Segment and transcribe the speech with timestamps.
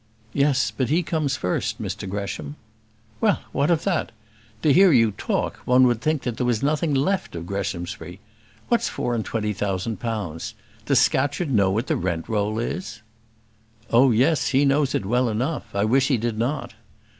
[0.33, 2.55] "Yes; but he comes first, Mr Gresham."
[3.19, 4.11] "Well, what of that?
[4.63, 8.19] To hear you talk, one would think that there was nothing left of Greshamsbury.
[8.67, 10.55] What's four and twenty thousand pounds?
[10.87, 13.03] Does Scatcherd know what rent roll is?"
[13.91, 16.73] "Oh, yes, he knows it well enough: I wish he did not."